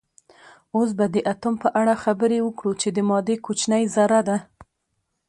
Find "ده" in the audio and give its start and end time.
4.27-4.37